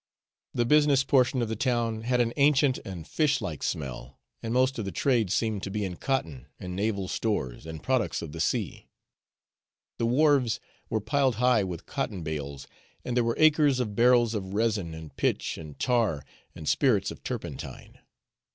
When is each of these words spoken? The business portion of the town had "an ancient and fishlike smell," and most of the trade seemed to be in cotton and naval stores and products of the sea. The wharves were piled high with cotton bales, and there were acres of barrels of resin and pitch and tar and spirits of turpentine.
The 0.55 0.65
business 0.65 1.03
portion 1.03 1.43
of 1.43 1.47
the 1.47 1.55
town 1.55 2.01
had 2.01 2.19
"an 2.21 2.33
ancient 2.35 2.79
and 2.83 3.05
fishlike 3.07 3.61
smell," 3.61 4.17
and 4.41 4.51
most 4.51 4.79
of 4.79 4.85
the 4.85 4.91
trade 4.91 5.29
seemed 5.31 5.61
to 5.61 5.69
be 5.69 5.85
in 5.85 5.95
cotton 5.97 6.47
and 6.59 6.75
naval 6.75 7.07
stores 7.07 7.67
and 7.67 7.83
products 7.83 8.23
of 8.23 8.31
the 8.31 8.39
sea. 8.39 8.89
The 9.99 10.07
wharves 10.07 10.59
were 10.89 11.01
piled 11.01 11.35
high 11.35 11.63
with 11.63 11.85
cotton 11.85 12.23
bales, 12.23 12.65
and 13.05 13.15
there 13.15 13.23
were 13.23 13.37
acres 13.37 13.79
of 13.79 13.95
barrels 13.95 14.33
of 14.33 14.55
resin 14.55 14.95
and 14.95 15.15
pitch 15.15 15.55
and 15.59 15.77
tar 15.79 16.25
and 16.55 16.67
spirits 16.67 17.11
of 17.11 17.21
turpentine. 17.21 17.99